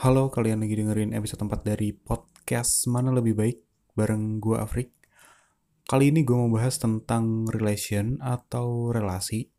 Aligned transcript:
Halo, 0.00 0.32
kalian 0.32 0.64
lagi 0.64 0.80
dengerin 0.80 1.12
episode 1.12 1.44
4 1.44 1.60
dari 1.60 1.92
podcast 1.92 2.88
Mana 2.88 3.12
Lebih 3.12 3.36
Baik 3.36 3.60
bareng 3.92 4.40
gue 4.40 4.56
Afrik. 4.56 4.96
Kali 5.84 6.08
ini 6.08 6.24
gue 6.24 6.32
mau 6.32 6.48
bahas 6.48 6.80
tentang 6.80 7.44
relation 7.44 8.16
atau 8.24 8.96
relasi, 8.96 9.52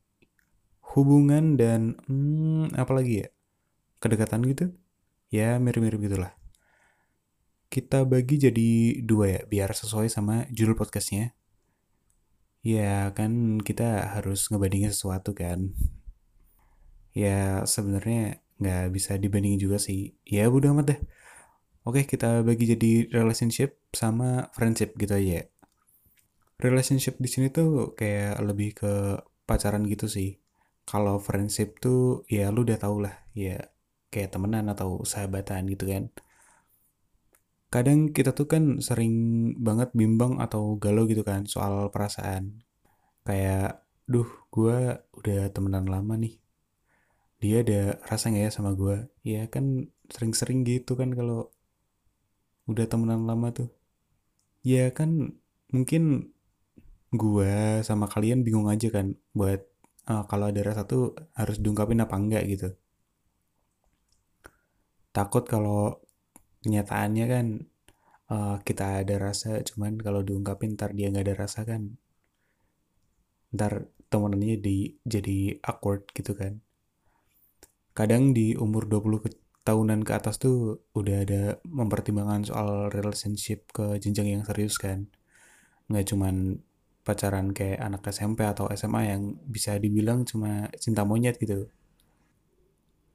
hubungan 0.97 1.61
dan 1.61 1.93
hmm, 2.09 2.73
apa 2.73 2.89
lagi 2.89 3.21
ya? 3.21 3.29
Kedekatan 4.01 4.41
gitu? 4.49 4.73
Ya, 5.29 5.61
mirip-mirip 5.61 6.01
gitulah. 6.09 6.33
Kita 7.69 8.01
bagi 8.09 8.41
jadi 8.41 8.97
dua 9.05 9.25
ya, 9.37 9.41
biar 9.45 9.77
sesuai 9.77 10.09
sama 10.09 10.49
judul 10.49 10.73
podcastnya. 10.73 11.37
Ya 12.65 13.13
kan 13.13 13.61
kita 13.61 14.17
harus 14.17 14.49
ngebandingin 14.49 14.89
sesuatu 14.89 15.37
kan. 15.37 15.69
Ya 17.13 17.61
sebenarnya 17.69 18.41
nggak 18.61 18.93
bisa 18.93 19.17
dibandingin 19.17 19.57
juga 19.57 19.77
sih. 19.81 20.13
Ya 20.21 20.45
udah 20.47 20.71
amat 20.77 20.85
deh. 20.93 20.99
Oke, 21.81 22.05
kita 22.05 22.45
bagi 22.45 22.69
jadi 22.77 23.09
relationship 23.09 23.81
sama 23.89 24.53
friendship 24.53 24.93
gitu 25.01 25.17
aja 25.17 25.41
ya. 25.41 25.43
Relationship 26.61 27.17
di 27.17 27.25
sini 27.25 27.49
tuh 27.49 27.97
kayak 27.97 28.37
lebih 28.45 28.69
ke 28.77 28.93
pacaran 29.49 29.81
gitu 29.89 30.05
sih. 30.05 30.37
Kalau 30.85 31.17
friendship 31.17 31.81
tuh 31.81 32.21
ya 32.29 32.53
lu 32.53 32.61
udah 32.61 32.77
tau 32.77 33.01
lah, 33.01 33.25
ya 33.33 33.57
kayak 34.13 34.29
temenan 34.37 34.69
atau 34.69 35.01
sahabatan 35.01 35.65
gitu 35.73 35.89
kan. 35.89 36.13
Kadang 37.73 38.13
kita 38.13 38.37
tuh 38.37 38.45
kan 38.45 38.77
sering 38.83 39.15
banget 39.57 39.89
bimbang 39.97 40.37
atau 40.37 40.77
galau 40.77 41.09
gitu 41.09 41.25
kan 41.25 41.49
soal 41.49 41.89
perasaan. 41.89 42.61
Kayak, 43.25 43.87
duh, 44.05 44.27
gue 44.53 45.01
udah 45.17 45.41
temenan 45.55 45.87
lama 45.87 46.13
nih 46.19 46.40
dia 47.41 47.65
ada 47.65 47.97
rasa 48.05 48.29
nggak 48.29 48.43
ya 48.47 48.51
sama 48.53 48.71
gue 48.77 48.97
ya 49.25 49.49
kan 49.49 49.89
sering-sering 50.13 50.61
gitu 50.61 50.93
kan 50.93 51.09
kalau 51.17 51.49
udah 52.69 52.85
temenan 52.85 53.25
lama 53.25 53.49
tuh. 53.49 53.69
Ya 54.61 54.93
kan 54.93 55.41
mungkin 55.73 56.33
gue 57.11 57.53
sama 57.81 58.05
kalian 58.13 58.45
bingung 58.45 58.69
aja 58.69 58.87
kan 58.93 59.17
buat 59.33 59.65
uh, 60.05 60.23
kalau 60.29 60.53
ada 60.53 60.61
rasa 60.61 60.85
tuh 60.85 61.17
harus 61.33 61.57
diungkapin 61.57 62.03
apa 62.05 62.15
enggak 62.21 62.43
gitu. 62.53 62.69
Takut 65.11 65.43
kalau 65.49 65.97
kenyataannya 66.61 67.25
kan 67.25 67.45
uh, 68.29 68.55
kita 68.61 69.01
ada 69.01 69.15
rasa 69.17 69.65
cuman 69.65 69.97
kalau 69.97 70.21
diungkapin 70.21 70.77
ntar 70.77 70.93
dia 70.93 71.09
nggak 71.09 71.25
ada 71.25 71.35
rasa 71.41 71.65
kan. 71.65 71.97
Ntar 73.55 73.89
temenannya 74.13 74.61
di 74.61 74.77
jadi 75.01 75.57
awkward 75.65 76.05
gitu 76.13 76.37
kan 76.37 76.61
kadang 77.91 78.31
di 78.31 78.55
umur 78.55 78.87
20 78.87 79.23
ke, 79.23 79.29
tahunan 79.61 80.01
ke 80.01 80.11
atas 80.15 80.41
tuh 80.41 80.81
udah 80.97 81.17
ada 81.23 81.41
mempertimbangkan 81.67 82.47
soal 82.47 82.89
relationship 82.89 83.69
ke 83.75 83.99
jenjang 84.01 84.39
yang 84.39 84.43
serius 84.47 84.79
kan. 84.79 85.11
Nggak 85.91 86.05
cuman 86.15 86.35
pacaran 87.01 87.51
kayak 87.51 87.81
anak 87.81 88.05
SMP 88.13 88.45
atau 88.45 88.69
SMA 88.73 89.01
yang 89.11 89.21
bisa 89.45 89.77
dibilang 89.81 90.23
cuma 90.23 90.69
cinta 90.77 91.01
monyet 91.03 91.37
gitu. 91.41 91.69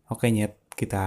Oke 0.07 0.31
nyet 0.31 0.59
kita 0.75 1.05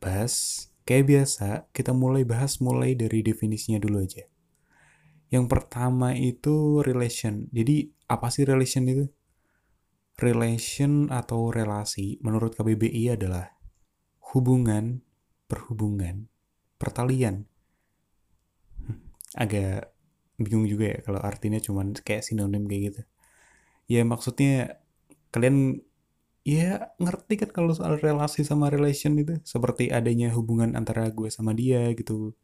bahas. 0.00 0.66
Kayak 0.84 1.04
biasa 1.08 1.48
kita 1.72 1.96
mulai 1.96 2.28
bahas 2.28 2.60
mulai 2.60 2.92
dari 2.92 3.24
definisinya 3.24 3.80
dulu 3.80 4.04
aja. 4.04 4.28
Yang 5.32 5.44
pertama 5.48 6.12
itu 6.12 6.84
relation. 6.84 7.48
Jadi 7.48 7.88
apa 8.04 8.28
sih 8.28 8.44
relation 8.44 8.84
itu 8.84 9.08
relation 10.18 11.10
atau 11.10 11.50
relasi 11.50 12.22
menurut 12.22 12.54
KBBI 12.54 13.18
adalah 13.18 13.50
hubungan, 14.34 15.02
perhubungan, 15.50 16.30
pertalian. 16.78 17.46
Agak 19.34 19.90
bingung 20.38 20.66
juga 20.66 20.94
ya 20.94 20.98
kalau 21.02 21.20
artinya 21.22 21.58
cuman 21.58 21.94
kayak 21.98 22.22
sinonim 22.26 22.66
kayak 22.66 22.82
gitu. 22.94 23.00
Ya 23.90 24.02
maksudnya 24.06 24.78
kalian 25.34 25.82
ya 26.46 26.92
ngerti 27.00 27.34
kan 27.40 27.50
kalau 27.50 27.72
soal 27.74 27.98
relasi 27.98 28.44
sama 28.46 28.68
relation 28.68 29.16
itu 29.18 29.40
seperti 29.42 29.90
adanya 29.90 30.30
hubungan 30.36 30.76
antara 30.78 31.08
gue 31.10 31.32
sama 31.32 31.56
dia 31.56 31.90
gitu 31.96 32.36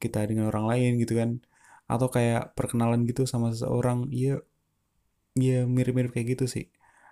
kita 0.00 0.24
dengan 0.24 0.48
orang 0.48 0.66
lain 0.70 0.90
gitu 1.02 1.18
kan 1.18 1.30
atau 1.90 2.08
kayak 2.08 2.54
perkenalan 2.54 3.02
gitu 3.10 3.26
sama 3.26 3.50
seseorang 3.50 4.06
ya 4.14 4.38
ya 5.34 5.66
mirip-mirip 5.66 6.14
kayak 6.14 6.38
gitu 6.38 6.46
sih 6.46 6.70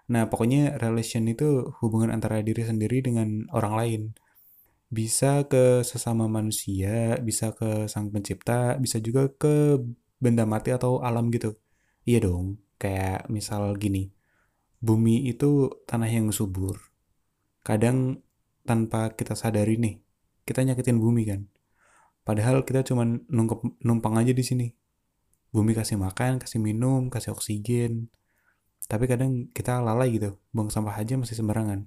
Nah, 0.09 0.25
pokoknya 0.33 0.81
relation 0.81 1.29
itu 1.29 1.69
hubungan 1.85 2.09
antara 2.09 2.41
diri 2.41 2.65
sendiri 2.65 3.05
dengan 3.05 3.45
orang 3.53 3.75
lain. 3.77 4.03
Bisa 4.89 5.45
ke 5.45 5.85
sesama 5.85 6.25
manusia, 6.33 7.21
bisa 7.21 7.53
ke 7.53 7.85
sang 7.93 8.09
pencipta, 8.09 8.81
bisa 8.81 8.97
juga 9.05 9.29
ke 9.29 9.77
benda 10.17 10.49
mati 10.49 10.73
atau 10.73 11.05
alam 11.05 11.29
gitu. 11.29 11.61
Iya 12.09 12.25
dong, 12.25 12.57
kayak 12.81 13.29
misal 13.29 13.77
gini. 13.77 14.09
Bumi 14.81 15.29
itu 15.29 15.69
tanah 15.85 16.09
yang 16.09 16.33
subur. 16.33 16.89
Kadang 17.61 18.25
tanpa 18.65 19.13
kita 19.13 19.37
sadari 19.37 19.77
nih, 19.77 20.01
kita 20.49 20.65
nyakitin 20.65 20.97
bumi 20.97 21.29
kan. 21.29 21.45
Padahal 22.25 22.65
kita 22.65 22.81
cuma 22.85 23.05
numpang 23.85 24.17
aja 24.17 24.33
di 24.33 24.45
sini. 24.45 24.73
Bumi 25.53 25.77
kasih 25.77 26.01
makan, 26.01 26.41
kasih 26.41 26.61
minum, 26.61 27.13
kasih 27.13 27.37
oksigen, 27.37 28.09
tapi 28.89 29.05
kadang 29.05 29.53
kita 29.53 29.85
lalai 29.85 30.17
gitu 30.17 30.41
buang 30.49 30.73
sampah 30.73 30.97
aja 30.97 31.21
masih 31.21 31.37
sembarangan. 31.37 31.85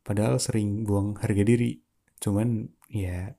Padahal 0.00 0.40
sering 0.40 0.88
buang 0.88 1.12
harga 1.20 1.44
diri 1.44 1.84
cuman 2.24 2.72
ya 2.88 3.36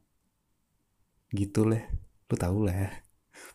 gitu 1.33 1.65
lah 1.65 1.81
lu 2.29 2.35
tau 2.37 2.61
lah. 2.61 3.01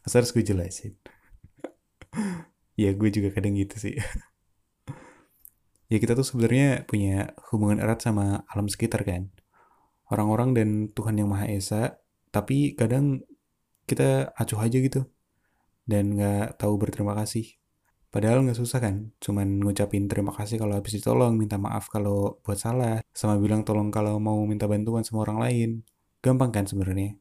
Masa 0.02 0.20
harus 0.20 0.34
gue 0.34 0.44
jelasin? 0.44 0.98
Ya 2.80 2.96
gue 2.96 3.12
juga 3.12 3.28
kadang 3.28 3.60
gitu 3.60 3.76
sih. 3.76 3.92
Ya 5.92 6.00
kita 6.00 6.16
tuh 6.16 6.24
sebenarnya 6.24 6.88
punya 6.88 7.36
hubungan 7.52 7.76
erat 7.76 8.00
sama 8.00 8.40
alam 8.48 8.72
sekitar 8.72 9.04
kan. 9.04 9.28
Orang-orang 10.08 10.56
dan 10.56 10.68
Tuhan 10.88 11.20
yang 11.20 11.28
Maha 11.28 11.44
Esa 11.44 12.00
tapi 12.32 12.72
kadang 12.72 13.20
kita 13.84 14.32
acuh 14.32 14.64
aja 14.64 14.80
gitu. 14.80 15.04
Dan 15.84 16.16
nggak 16.16 16.56
tahu 16.56 16.80
berterima 16.80 17.12
kasih 17.12 17.59
Padahal 18.10 18.42
nggak 18.42 18.58
susah 18.58 18.82
kan, 18.82 19.14
cuman 19.22 19.62
ngucapin 19.62 20.10
terima 20.10 20.34
kasih 20.34 20.58
kalau 20.58 20.74
habis 20.74 20.98
ditolong, 20.98 21.38
minta 21.38 21.62
maaf 21.62 21.86
kalau 21.86 22.42
buat 22.42 22.58
salah, 22.58 22.98
sama 23.14 23.38
bilang 23.38 23.62
tolong 23.62 23.94
kalau 23.94 24.18
mau 24.18 24.42
minta 24.50 24.66
bantuan 24.66 25.06
sama 25.06 25.22
orang 25.22 25.38
lain. 25.38 25.70
Gampang 26.18 26.50
kan 26.50 26.66
sebenarnya. 26.66 27.14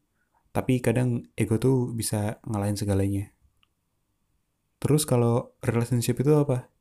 Tapi 0.50 0.82
kadang 0.82 1.30
ego 1.38 1.62
tuh 1.62 1.94
bisa 1.94 2.42
ngalahin 2.42 2.74
segalanya. 2.74 3.30
Terus 4.82 5.06
kalau 5.06 5.54
relationship 5.62 6.18
itu 6.26 6.34
apa? 6.34 6.74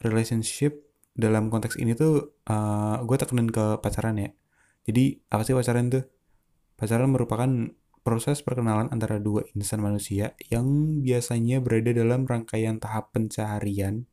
Relationship 0.00 0.88
dalam 1.12 1.52
konteks 1.52 1.76
ini 1.76 1.92
tuh 1.92 2.40
uh, 2.48 3.04
gue 3.04 3.16
tekenin 3.20 3.52
ke 3.52 3.76
pacaran 3.84 4.16
ya. 4.16 4.30
Jadi 4.88 5.20
apa 5.28 5.44
sih 5.44 5.52
pacaran 5.52 5.92
tuh? 5.92 6.08
Pacaran 6.80 7.12
merupakan 7.12 7.50
proses 8.06 8.38
perkenalan 8.38 8.86
antara 8.94 9.18
dua 9.18 9.42
insan 9.58 9.82
manusia 9.82 10.38
yang 10.46 11.02
biasanya 11.02 11.58
berada 11.58 11.90
dalam 11.90 12.22
rangkaian 12.22 12.78
tahap 12.78 13.10
pencarian 13.10 14.06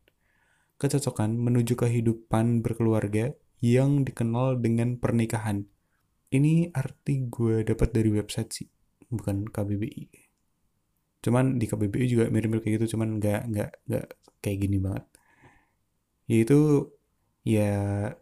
kecocokan 0.81 1.37
menuju 1.37 1.77
kehidupan 1.77 2.65
berkeluarga 2.65 3.37
yang 3.61 4.01
dikenal 4.01 4.57
dengan 4.59 4.97
pernikahan. 4.97 5.69
Ini 6.33 6.73
arti 6.73 7.29
gue 7.29 7.61
dapat 7.61 7.93
dari 7.93 8.09
website 8.09 8.49
sih, 8.49 8.67
bukan 9.13 9.45
KBBI. 9.47 10.09
Cuman 11.23 11.61
di 11.61 11.69
KBBI 11.69 12.05
juga 12.09 12.25
mirip-mirip 12.33 12.65
kayak 12.65 12.83
gitu, 12.83 12.97
cuman 12.97 13.21
nggak 13.21 13.41
nggak 13.47 13.71
nggak 13.87 14.05
kayak 14.41 14.57
gini 14.57 14.77
banget. 14.81 15.05
Yaitu 16.27 16.89
ya 17.45 17.71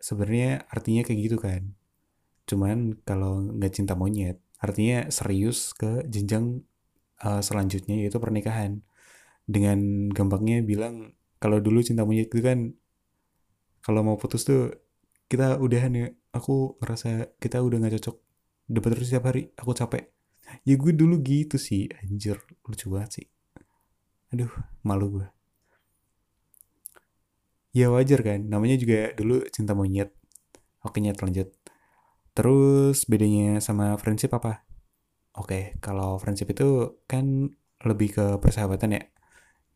sebenarnya 0.03 0.67
artinya 0.69 1.01
kayak 1.07 1.19
gitu 1.31 1.37
kan. 1.39 1.73
Cuman 2.45 2.99
kalau 3.07 3.41
nggak 3.57 3.73
cinta 3.73 3.95
monyet, 3.97 4.37
artinya 4.61 5.09
serius 5.09 5.73
ke 5.73 6.05
jenjang 6.05 6.61
uh, 7.25 7.41
selanjutnya 7.41 7.97
yaitu 7.97 8.21
pernikahan. 8.21 8.85
Dengan 9.49 10.07
gampangnya 10.13 10.61
bilang 10.61 11.17
kalau 11.41 11.57
dulu 11.57 11.81
cinta 11.81 12.05
monyet 12.05 12.29
itu 12.29 12.39
kan 12.45 12.77
kalau 13.81 14.05
mau 14.05 14.15
putus 14.21 14.45
tuh 14.45 14.71
kita 15.25 15.57
udahan 15.57 15.91
ya. 15.97 16.07
Aku 16.31 16.79
ngerasa 16.79 17.35
kita 17.41 17.59
udah 17.59 17.81
nggak 17.81 17.99
cocok. 17.99 18.15
Debat 18.69 18.89
terus 18.95 19.09
setiap 19.11 19.27
hari. 19.33 19.51
Aku 19.57 19.73
capek. 19.73 20.07
Ya 20.63 20.77
gue 20.77 20.93
dulu 20.93 21.19
gitu 21.25 21.57
sih. 21.57 21.89
Anjir 22.05 22.39
lucu 22.63 22.87
banget 22.93 23.09
sih. 23.19 23.27
Aduh 24.31 24.53
malu 24.85 25.19
gue. 25.19 25.27
Ya 27.73 27.89
wajar 27.89 28.21
kan. 28.23 28.45
Namanya 28.47 28.77
juga 28.77 29.11
dulu 29.17 29.43
cinta 29.49 29.73
monyet. 29.73 30.13
Oke 30.85 31.01
nyet 31.03 31.19
lanjut 31.19 31.60
Terus 32.37 33.03
bedanya 33.11 33.59
sama 33.59 33.95
friendship 34.01 34.31
apa? 34.35 34.63
Oke, 35.35 35.75
kalau 35.83 36.19
friendship 36.21 36.51
itu 36.55 36.99
kan 37.07 37.51
lebih 37.83 38.09
ke 38.15 38.25
persahabatan 38.43 38.97
ya. 38.97 39.03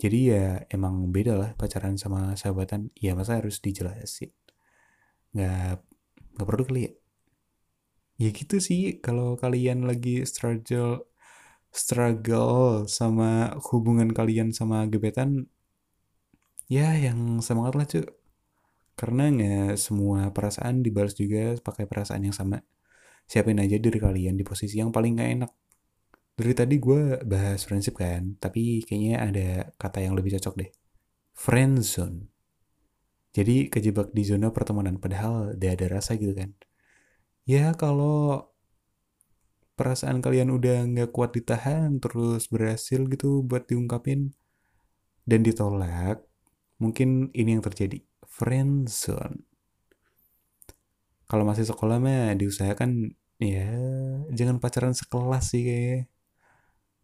Jadi 0.01 0.19
ya 0.31 0.45
emang 0.71 1.11
beda 1.15 1.33
lah 1.39 1.51
pacaran 1.59 1.95
sama 1.99 2.35
sahabatan. 2.39 2.91
Ya 2.99 3.15
masa 3.15 3.39
harus 3.39 3.59
dijelasin. 3.63 4.31
Nggak, 5.35 5.83
nggak 6.35 6.47
perlu 6.47 6.63
kali 6.67 6.81
ya. 6.87 6.91
ya 8.15 8.29
gitu 8.31 8.55
sih 8.63 9.03
kalau 9.03 9.35
kalian 9.35 9.83
lagi 9.89 10.23
struggle 10.23 11.03
struggle 11.75 12.87
sama 12.87 13.51
hubungan 13.67 14.09
kalian 14.15 14.55
sama 14.55 14.87
gebetan 14.87 15.51
ya 16.71 16.95
yang 16.95 17.43
semangat 17.43 17.73
lah 17.75 17.85
cuy 17.91 18.05
karena 18.95 19.23
nggak 19.31 19.75
semua 19.75 20.31
perasaan 20.31 20.79
dibalas 20.79 21.15
juga 21.19 21.59
pakai 21.59 21.85
perasaan 21.87 22.23
yang 22.27 22.35
sama. 22.35 22.63
Siapin 23.27 23.59
aja 23.59 23.75
diri 23.75 23.99
kalian 23.99 24.39
di 24.39 24.45
posisi 24.47 24.79
yang 24.79 24.91
paling 24.95 25.19
gak 25.19 25.29
enak. 25.39 25.51
Dari 26.35 26.53
tadi 26.55 26.75
gue 26.79 27.23
bahas 27.23 27.63
friendship 27.63 27.95
kan 27.99 28.35
tapi 28.39 28.83
kayaknya 28.87 29.15
ada 29.19 29.47
kata 29.79 30.03
yang 30.03 30.15
lebih 30.15 30.35
cocok 30.39 30.53
deh. 30.59 30.69
Friend 31.35 31.79
zone. 31.83 32.31
Jadi 33.35 33.67
kejebak 33.67 34.15
di 34.15 34.23
zona 34.23 34.51
pertemanan 34.55 34.95
padahal 34.99 35.59
dia 35.59 35.75
ada 35.75 35.99
rasa 35.99 36.15
gitu 36.15 36.31
kan. 36.31 36.55
Ya 37.43 37.75
kalau 37.75 38.55
perasaan 39.75 40.23
kalian 40.23 40.55
udah 40.55 40.87
nggak 40.87 41.11
kuat 41.11 41.35
ditahan 41.35 41.99
terus 41.99 42.47
berhasil 42.47 43.03
gitu 43.11 43.43
buat 43.43 43.67
diungkapin 43.67 44.31
dan 45.27 45.43
ditolak 45.43 46.23
mungkin 46.79 47.27
ini 47.35 47.59
yang 47.59 47.63
terjadi 47.63 47.99
friend 48.27 48.91
zone. 48.91 49.45
Kalau 51.25 51.41
masih 51.41 51.65
sekolah 51.65 51.97
mah 51.97 52.37
diusahakan 52.37 53.17
ya 53.41 53.67
jangan 54.31 54.61
pacaran 54.61 54.93
sekelas 54.93 55.43
sih 55.51 55.61
kayaknya. 55.65 55.99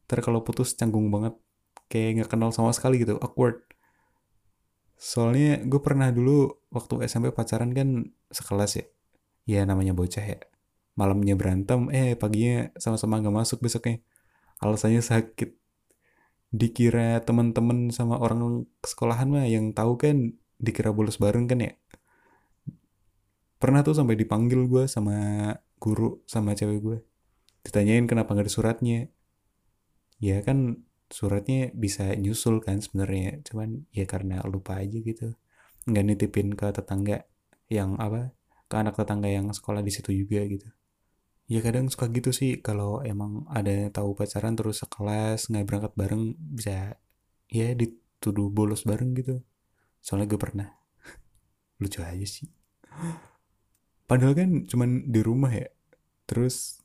Ntar 0.05 0.19
kalau 0.21 0.45
putus 0.45 0.77
canggung 0.77 1.09
banget 1.09 1.33
kayak 1.91 2.23
nggak 2.23 2.29
kenal 2.31 2.53
sama 2.53 2.71
sekali 2.71 3.01
gitu 3.01 3.17
awkward. 3.19 3.65
Soalnya 5.01 5.65
gue 5.65 5.81
pernah 5.81 6.13
dulu 6.13 6.53
waktu 6.69 7.09
SMP 7.09 7.33
pacaran 7.33 7.73
kan 7.73 8.13
sekelas 8.29 8.71
ya. 8.77 8.85
Ya 9.49 9.61
namanya 9.65 9.97
bocah 9.97 10.21
ya. 10.21 10.39
Malamnya 10.93 11.33
berantem 11.33 11.89
eh 11.89 12.13
paginya 12.13 12.69
sama-sama 12.77 13.17
nggak 13.17 13.33
masuk 13.33 13.59
besoknya. 13.65 13.99
Alasannya 14.61 15.01
sakit. 15.01 15.57
Dikira 16.51 17.23
teman-teman 17.25 17.89
sama 17.89 18.21
orang 18.21 18.67
sekolahan 18.83 19.27
mah 19.31 19.47
yang 19.47 19.73
tahu 19.73 19.97
kan 19.97 20.35
dikira 20.61 20.93
bolos 20.93 21.17
bareng 21.17 21.49
kan 21.49 21.59
ya? 21.65 21.73
Pernah 23.57 23.81
tuh 23.81 23.97
sampai 23.97 24.13
dipanggil 24.13 24.69
gue 24.69 24.85
sama 24.85 25.49
guru 25.81 26.21
sama 26.29 26.53
cewek 26.53 26.79
gue 26.81 26.97
ditanyain 27.61 28.05
kenapa 28.09 28.33
nggak 28.33 28.45
ada 28.49 28.53
suratnya. 28.53 28.99
Ya 30.21 30.41
kan 30.45 30.85
suratnya 31.09 31.73
bisa 31.73 32.13
nyusul 32.17 32.61
kan 32.61 32.81
sebenarnya 32.81 33.41
cuman 33.45 33.85
ya 33.93 34.05
karena 34.05 34.41
lupa 34.45 34.81
aja 34.81 34.97
gitu. 35.01 35.37
Nggak 35.89 36.03
nitipin 36.05 36.49
ke 36.53 36.67
tetangga 36.73 37.25
yang 37.69 37.97
apa 37.97 38.33
ke 38.69 38.75
anak 38.77 38.97
tetangga 38.97 39.29
yang 39.29 39.49
sekolah 39.49 39.81
di 39.81 39.91
situ 39.93 40.13
juga 40.13 40.45
gitu. 40.45 40.69
Ya 41.51 41.59
kadang 41.59 41.91
suka 41.91 42.07
gitu 42.13 42.31
sih 42.31 42.63
kalau 42.63 43.03
emang 43.03 43.43
ada 43.51 43.91
tahu 43.91 44.15
pacaran 44.15 44.55
terus 44.55 44.81
sekelas 44.81 45.51
nggak 45.51 45.65
berangkat 45.67 45.93
bareng 45.99 46.23
bisa 46.37 46.95
ya 47.51 47.75
dituduh 47.75 48.47
bolos 48.47 48.87
bareng 48.87 49.11
gitu 49.19 49.43
soalnya 50.01 50.27
gue 50.27 50.39
pernah. 50.41 50.67
Lucu 51.77 52.01
aja 52.01 52.27
sih. 52.27 52.49
Padahal 54.09 54.35
kan 54.35 54.49
cuman 54.67 55.07
di 55.07 55.21
rumah 55.23 55.53
ya. 55.53 55.69
Terus 56.27 56.81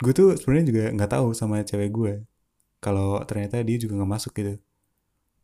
gue 0.00 0.12
tuh 0.16 0.38
sebenarnya 0.38 0.66
juga 0.70 0.84
nggak 0.96 1.10
tahu 1.12 1.26
sama 1.36 1.62
cewek 1.62 1.90
gue 1.92 2.12
kalau 2.80 3.20
ternyata 3.28 3.60
dia 3.60 3.76
juga 3.76 4.00
nggak 4.00 4.12
masuk 4.16 4.32
gitu. 4.38 4.56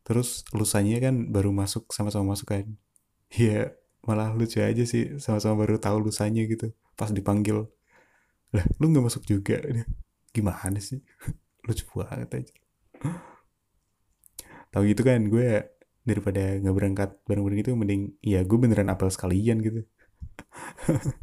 Terus 0.01 0.41
lusanya 0.55 0.97
kan 0.97 1.29
baru 1.29 1.53
masuk 1.53 1.91
sama-sama 1.93 2.33
masuk 2.33 2.49
kan. 2.49 2.65
Ya 3.31 3.75
malah 4.01 4.33
lucu 4.33 4.59
aja 4.63 4.83
sih. 4.87 5.19
Sama-sama 5.21 5.61
baru 5.67 5.77
tahu 5.77 6.09
lusanya 6.09 6.41
gitu 6.47 6.73
pas 6.97 7.13
dipanggil. 7.13 7.69
Lah 8.55 8.65
lu 8.81 8.91
nggak 8.91 9.05
masuk 9.05 9.23
juga? 9.27 9.61
Gimana 10.31 10.79
sih? 10.79 10.99
Lucu 11.67 11.85
banget 11.93 12.29
aja. 12.33 12.53
Tahu 14.71 14.83
gitu 14.87 15.03
kan 15.03 15.19
gue 15.27 15.67
daripada 16.01 16.57
nggak 16.57 16.75
berangkat 16.75 17.09
bareng-bareng 17.29 17.59
gitu 17.61 17.71
mending 17.77 18.17
ya 18.25 18.41
gue 18.41 18.57
beneran 18.57 18.89
apel 18.89 19.09
sekalian 19.13 19.61
gitu 19.61 19.85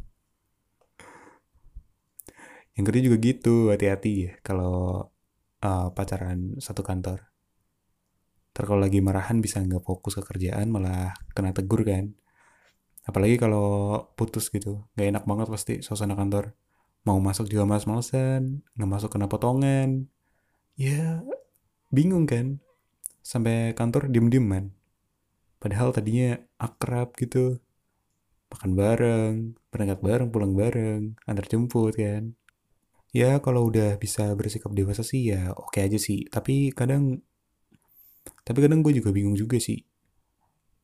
yang 2.79 2.85
kedua 2.87 3.03
juga 3.03 3.17
gitu 3.19 3.75
hati-hati 3.75 4.11
ya 4.23 4.31
kalau 4.39 5.11
uh, 5.63 5.87
pacaran 5.91 6.55
satu 6.59 6.81
kantor. 6.83 7.27
Ntar 8.55 8.63
kalau 8.67 8.81
lagi 8.83 8.99
marahan 8.99 9.39
bisa 9.39 9.59
nggak 9.63 9.83
fokus 9.83 10.19
ke 10.19 10.23
kerjaan 10.23 10.71
malah 10.71 11.15
kena 11.35 11.51
tegur 11.55 11.83
kan. 11.83 12.15
Apalagi 13.07 13.35
kalau 13.41 13.99
putus 14.13 14.51
gitu, 14.53 14.85
nggak 14.95 15.07
enak 15.15 15.23
banget 15.25 15.47
pasti 15.49 15.73
suasana 15.83 16.13
kantor. 16.15 16.53
Mau 17.07 17.17
masuk 17.23 17.47
juga 17.47 17.63
males-malesan, 17.67 18.63
nggak 18.75 18.89
masuk 18.89 19.09
kena 19.11 19.27
potongan. 19.31 20.07
Ya 20.79 21.23
bingung 21.91 22.27
kan. 22.29 22.63
Sampai 23.21 23.75
kantor 23.77 24.09
diem-dieman. 24.09 24.73
Padahal 25.59 25.91
tadinya 25.91 26.39
akrab 26.55 27.13
gitu. 27.19 27.59
Makan 28.49 28.71
bareng, 28.73 29.35
berangkat 29.69 29.99
bareng, 30.01 30.29
pulang 30.33 30.53
bareng, 30.57 31.01
antar 31.29 31.45
jemput 31.45 31.93
kan. 31.93 32.33
Ya 33.13 33.41
kalau 33.41 33.69
udah 33.69 33.97
bisa 33.97 34.33
bersikap 34.37 34.73
dewasa 34.73 35.01
sih 35.01 35.33
ya 35.33 35.53
oke 35.53 35.77
aja 35.77 35.97
sih. 36.01 36.25
Tapi 36.29 36.73
kadang 36.73 37.21
tapi 38.45 38.59
kadang 38.65 38.81
gue 38.81 38.93
juga 38.97 39.13
bingung 39.13 39.37
juga 39.37 39.61
sih. 39.61 39.85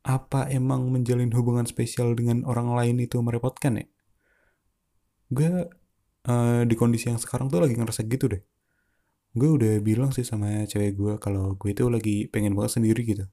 Apa 0.06 0.46
emang 0.54 0.94
menjalin 0.94 1.34
hubungan 1.34 1.66
spesial 1.66 2.14
dengan 2.14 2.46
orang 2.46 2.74
lain 2.78 3.02
itu 3.02 3.18
merepotkan 3.22 3.82
ya? 3.82 3.86
Gue 5.34 5.66
uh, 6.30 6.62
di 6.66 6.76
kondisi 6.78 7.10
yang 7.10 7.18
sekarang 7.18 7.50
tuh 7.50 7.66
lagi 7.66 7.74
ngerasa 7.74 8.06
gitu 8.06 8.30
deh 8.30 8.42
gue 9.36 9.50
udah 9.52 9.74
bilang 9.84 10.16
sih 10.16 10.24
sama 10.24 10.64
cewek 10.64 10.96
gue 10.96 11.14
kalau 11.20 11.60
gue 11.60 11.76
itu 11.76 11.92
lagi 11.92 12.32
pengen 12.32 12.56
banget 12.56 12.80
sendiri 12.80 13.02
gitu. 13.04 13.26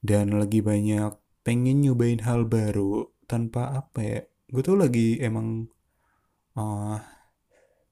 Dan 0.00 0.32
lagi 0.40 0.64
banyak 0.64 1.12
pengen 1.44 1.84
nyobain 1.84 2.24
hal 2.24 2.48
baru 2.48 3.12
tanpa 3.28 3.76
apa 3.76 4.00
ya. 4.00 4.20
Gue 4.48 4.62
tuh 4.64 4.80
lagi 4.80 5.20
emang 5.20 5.68
uh, 6.56 6.96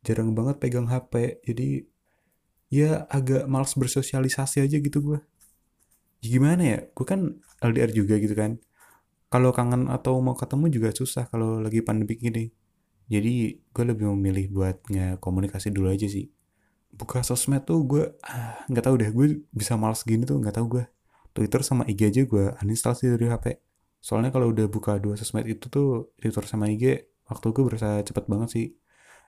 jarang 0.00 0.32
banget 0.32 0.56
pegang 0.56 0.88
HP 0.88 1.44
jadi 1.44 1.84
ya 2.72 3.04
agak 3.12 3.44
males 3.44 3.76
bersosialisasi 3.76 4.64
aja 4.64 4.76
gitu 4.80 4.98
gue. 5.04 5.20
Ya 6.24 6.28
gimana 6.32 6.62
ya? 6.64 6.78
Gue 6.96 7.04
kan 7.04 7.44
LDR 7.60 7.92
juga 7.92 8.16
gitu 8.16 8.32
kan. 8.32 8.56
Kalau 9.28 9.52
kangen 9.52 9.92
atau 9.92 10.16
mau 10.24 10.32
ketemu 10.32 10.72
juga 10.72 10.88
susah 10.96 11.28
kalau 11.28 11.60
lagi 11.60 11.84
pandemi 11.84 12.16
gini. 12.16 12.48
Jadi 13.12 13.52
gue 13.60 13.84
lebih 13.84 14.08
memilih 14.16 14.48
buat 14.48 14.80
nggak 14.88 15.20
komunikasi 15.20 15.68
dulu 15.76 15.92
aja 15.92 16.08
sih 16.08 16.37
buka 16.92 17.22
sosmed 17.22 17.62
tuh 17.68 17.84
gue 17.84 18.04
ah, 18.24 18.64
nggak 18.70 18.84
tahu 18.84 18.94
deh 19.00 19.10
gue 19.12 19.26
bisa 19.52 19.76
males 19.78 20.02
gini 20.02 20.24
tuh 20.24 20.38
nggak 20.40 20.56
tahu 20.56 20.66
gue. 20.80 20.84
Twitter 21.36 21.60
sama 21.62 21.86
IG 21.86 22.00
aja 22.10 22.22
gue 22.26 22.44
uninstall 22.64 22.98
sih 22.98 23.08
dari 23.14 23.30
HP 23.30 23.68
soalnya 23.98 24.30
kalau 24.30 24.54
udah 24.54 24.66
buka 24.70 24.96
dua 25.02 25.18
sosmed 25.18 25.46
itu 25.46 25.66
tuh 25.66 26.14
Twitter 26.18 26.44
sama 26.46 26.70
IG 26.70 27.08
waktu 27.28 27.46
gue 27.52 27.64
berasa 27.66 28.00
cepet 28.02 28.24
banget 28.26 28.48
sih. 28.50 28.66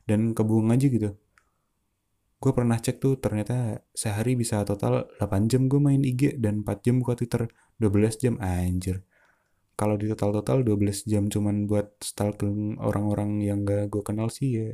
Dan 0.08 0.32
kebuang 0.32 0.72
aja 0.72 0.86
gitu. 0.88 1.10
Gue 2.40 2.52
pernah 2.56 2.80
cek 2.80 2.96
tuh 3.04 3.20
ternyata 3.20 3.84
sehari 3.92 4.32
bisa 4.32 4.64
total 4.64 5.12
8 5.20 5.50
jam 5.52 5.68
gue 5.68 5.76
main 5.76 6.00
IG 6.00 6.40
dan 6.40 6.64
4 6.64 6.80
jam 6.80 6.96
buka 7.04 7.20
Twitter. 7.20 7.46
12 7.80 8.16
jam 8.16 8.34
anjir. 8.40 9.04
Kalau 9.76 9.96
di 9.96 10.08
total-total 10.08 10.64
12 10.64 11.08
jam 11.08 11.28
cuman 11.28 11.68
buat 11.68 12.00
stalking 12.00 12.80
orang-orang 12.80 13.44
yang 13.44 13.64
gak 13.64 13.92
gue 13.92 14.02
kenal 14.04 14.28
sih 14.32 14.56
ya. 14.56 14.72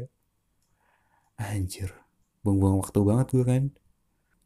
Anjir 1.36 2.05
buang-buang 2.46 2.78
waktu 2.78 2.98
banget 3.02 3.26
gue 3.34 3.44
kan. 3.44 3.64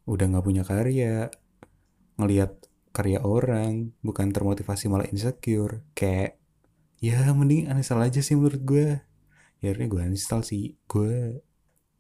Udah 0.08 0.24
gak 0.32 0.44
punya 0.48 0.64
karya 0.64 1.28
ngelihat 2.16 2.56
karya 2.96 3.20
orang 3.20 3.92
bukan 4.00 4.32
termotivasi 4.32 4.88
malah 4.88 5.06
insecure. 5.12 5.84
Kayak 5.92 6.40
ya 7.00 7.28
mending 7.36 7.68
uninstall 7.68 8.04
aja 8.04 8.20
sih 8.24 8.36
menurut 8.36 8.60
gue 8.64 9.00
ya 9.60 9.66
akhirnya 9.72 9.86
gue 9.92 10.00
uninstall 10.08 10.40
sih. 10.40 10.80
Gue 10.88 11.44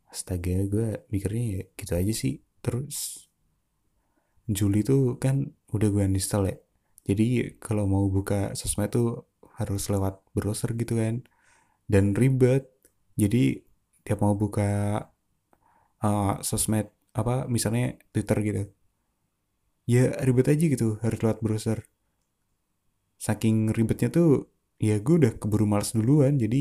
astaga 0.08 0.64
gue 0.66 1.04
mikirnya 1.12 1.44
ya 1.44 1.62
gitu 1.76 1.92
aja 1.92 2.12
sih. 2.16 2.40
Terus 2.64 3.28
Juli 4.50 4.82
tuh 4.82 5.20
kan 5.20 5.52
udah 5.70 5.88
gue 5.92 6.02
uninstall 6.08 6.48
ya. 6.50 6.56
Jadi 7.06 7.56
kalau 7.62 7.84
mau 7.84 8.08
buka 8.08 8.56
sosmed 8.56 8.90
tuh 8.90 9.28
harus 9.60 9.86
lewat 9.92 10.24
browser 10.32 10.72
gitu 10.74 10.96
kan. 10.98 11.22
Dan 11.86 12.16
ribet. 12.16 12.66
Jadi 13.14 13.60
tiap 14.02 14.24
mau 14.24 14.34
buka 14.34 15.04
uh, 16.06 16.40
sosmed 16.48 16.88
apa 17.20 17.34
misalnya 17.54 17.98
Twitter 18.12 18.38
gitu 18.46 18.62
ya 19.92 20.04
ribet 20.26 20.46
aja 20.52 20.64
gitu 20.74 20.86
harus 21.04 21.18
lewat 21.24 21.38
browser 21.44 21.78
saking 23.26 23.56
ribetnya 23.76 24.08
tuh 24.16 24.28
ya 24.86 24.94
gue 25.04 25.14
udah 25.20 25.32
keburu 25.40 25.66
males 25.72 25.90
duluan 25.96 26.34
jadi 26.42 26.60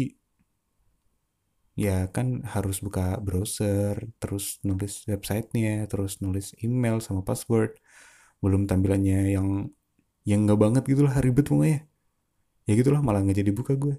ya 1.83 1.95
kan 2.15 2.27
harus 2.53 2.77
buka 2.85 3.01
browser, 3.25 3.95
terus 4.21 4.45
nulis 4.67 4.93
websitenya, 5.11 5.87
terus 5.91 6.11
nulis 6.23 6.47
email 6.65 6.97
sama 7.05 7.21
password, 7.29 7.71
belum 8.43 8.61
tampilannya 8.69 9.17
yang 9.35 9.47
yang 10.29 10.39
nggak 10.45 10.59
banget 10.63 10.83
gitu 10.91 11.01
lah 11.07 11.15
ribet 11.25 11.45
pokoknya. 11.51 11.77
Ya 12.67 12.73
gitulah 12.79 13.01
malah 13.07 13.21
nggak 13.25 13.37
jadi 13.41 13.51
buka 13.59 13.73
gue. 13.83 13.95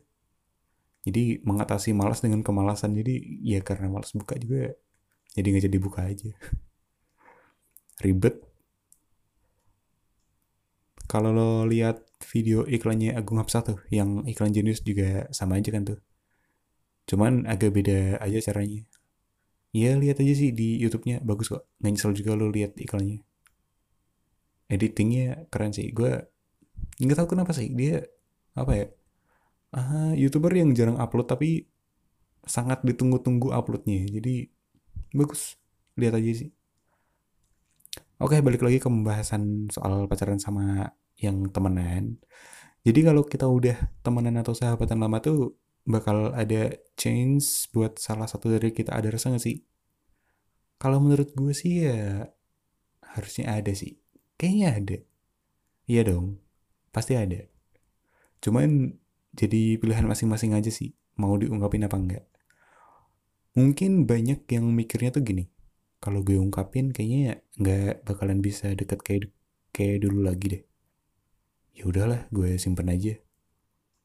jadi 1.07 1.41
mengatasi 1.49 1.91
malas 1.97 2.21
dengan 2.25 2.41
kemalasan 2.47 2.93
jadi 2.99 3.15
ya 3.53 3.61
karena 3.65 3.87
malas 3.89 4.13
buka 4.13 4.35
juga 4.37 4.77
jadi 5.35 5.47
nggak 5.47 5.65
jadi 5.71 5.79
buka 5.79 6.01
aja. 6.07 6.31
Ribet. 8.03 8.43
Kalau 11.11 11.35
lo 11.35 11.67
lihat 11.67 12.07
video 12.31 12.63
iklannya 12.67 13.19
Agung 13.19 13.43
Hapsah 13.43 13.67
tuh 13.67 13.79
yang 13.91 14.23
iklan 14.31 14.55
jenius 14.55 14.83
juga 14.87 15.27
sama 15.35 15.59
aja 15.59 15.75
kan 15.75 15.83
tuh. 15.83 15.99
Cuman 17.11 17.47
agak 17.51 17.75
beda 17.75 18.23
aja 18.23 18.39
caranya. 18.51 18.87
Ya 19.75 19.95
lihat 19.99 20.23
aja 20.23 20.35
sih 20.35 20.51
di 20.55 20.79
YouTube-nya. 20.83 21.23
Bagus 21.23 21.51
kok. 21.51 21.67
Nggak 21.83 21.91
nyesel 21.95 22.13
juga 22.15 22.39
lo 22.39 22.47
lihat 22.51 22.79
iklannya. 22.79 23.23
Editingnya 24.71 25.51
keren 25.51 25.75
sih. 25.75 25.91
Gue 25.91 26.15
nggak 27.03 27.17
tahu 27.19 27.35
kenapa 27.35 27.51
sih 27.57 27.73
dia 27.73 28.05
apa 28.55 28.73
ya 28.77 28.87
ah, 29.75 30.13
youtuber 30.13 30.51
yang 30.53 30.75
jarang 30.75 30.99
upload 30.99 31.31
tapi 31.31 31.71
sangat 32.47 32.83
ditunggu-tunggu 32.87 33.51
uploadnya. 33.51 34.07
Jadi 34.11 34.60
bagus. 35.15 35.59
Lihat 35.99 36.17
aja 36.17 36.33
sih. 36.47 36.51
Oke 38.21 38.37
balik 38.45 38.61
lagi 38.61 38.77
ke 38.77 38.89
pembahasan 38.89 39.73
soal 39.73 40.05
pacaran 40.05 40.37
sama 40.37 40.93
yang 41.17 41.49
temenan. 41.49 42.21
Jadi 42.85 43.01
kalau 43.05 43.25
kita 43.25 43.49
udah 43.49 43.77
temenan 44.05 44.41
atau 44.41 44.53
sahabatan 44.57 45.01
lama 45.01 45.21
tuh 45.21 45.57
bakal 45.89 46.33
ada 46.37 46.77
change 46.97 47.69
buat 47.73 47.97
salah 47.97 48.29
satu 48.29 48.53
dari 48.53 48.73
kita. 48.73 48.93
Ada 48.93 49.13
rasa 49.17 49.33
gak 49.33 49.45
sih? 49.45 49.65
Kalau 50.81 51.01
menurut 51.01 51.33
gue 51.33 51.53
sih 51.53 51.85
ya 51.85 52.29
harusnya 53.17 53.57
ada 53.57 53.73
sih. 53.73 54.01
Kayaknya 54.37 54.69
ada. 54.73 54.99
Iya 55.89 56.03
dong. 56.13 56.41
Pasti 56.93 57.17
ada. 57.17 57.45
Cuman 58.41 58.97
jadi 59.37 59.77
pilihan 59.77 60.09
masing-masing 60.09 60.57
aja 60.57 60.73
sih. 60.73 60.97
Mau 61.21 61.37
diungkapin 61.37 61.85
apa 61.85 61.97
enggak 62.01 62.30
mungkin 63.59 64.07
banyak 64.07 64.47
yang 64.51 64.67
mikirnya 64.71 65.11
tuh 65.11 65.23
gini 65.27 65.51
kalau 66.01 66.25
gue 66.25 66.41
ungkapin 66.41 66.97
kayaknya 66.97 67.45
nggak 67.61 68.09
bakalan 68.09 68.41
bisa 68.41 68.73
deket 68.73 69.05
kayak 69.05 69.23
kayak 69.77 70.01
dulu 70.03 70.25
lagi 70.25 70.47
deh. 70.59 70.63
Ya 71.77 71.85
udahlah 71.87 72.27
gue 72.33 72.57
simpen 72.57 72.89
aja. 72.89 73.21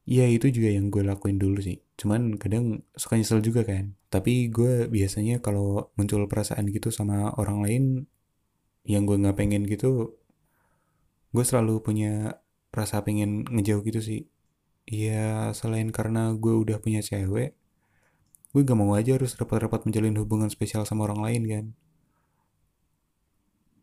Iya 0.06 0.24
itu 0.30 0.52
juga 0.52 0.70
yang 0.70 0.92
gue 0.92 1.02
lakuin 1.02 1.40
dulu 1.40 1.58
sih. 1.64 1.82
Cuman 1.98 2.38
kadang 2.38 2.84
suka 2.94 3.18
nyesel 3.18 3.42
juga 3.42 3.66
kan. 3.66 3.96
Tapi 4.12 4.52
gue 4.52 4.86
biasanya 4.92 5.42
kalau 5.42 5.90
muncul 5.98 6.28
perasaan 6.30 6.68
gitu 6.70 6.92
sama 6.94 7.34
orang 7.40 7.58
lain 7.64 7.84
yang 8.86 9.02
gue 9.08 9.18
nggak 9.18 9.34
pengen 9.34 9.66
gitu 9.66 10.14
gue 11.34 11.44
selalu 11.44 11.82
punya 11.82 12.38
rasa 12.70 13.02
pengen 13.02 13.44
ngejauh 13.48 13.82
gitu 13.82 14.00
sih. 14.04 14.20
Iya 14.86 15.50
selain 15.56 15.90
karena 15.90 16.30
gue 16.36 16.54
udah 16.54 16.78
punya 16.78 17.02
cewek 17.02 17.56
gue 18.56 18.64
gak 18.64 18.80
mau 18.80 18.96
aja 18.96 19.20
harus 19.20 19.36
repot-repot 19.36 19.84
menjalin 19.84 20.16
hubungan 20.16 20.48
spesial 20.48 20.88
sama 20.88 21.04
orang 21.04 21.20
lain 21.20 21.42
kan? 21.44 21.64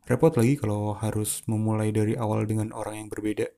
Repot 0.09 0.33
lagi 0.33 0.57
kalau 0.57 0.97
harus 0.97 1.45
memulai 1.45 1.93
dari 1.93 2.17
awal 2.17 2.49
dengan 2.49 2.73
orang 2.73 3.05
yang 3.05 3.09
berbeda. 3.13 3.53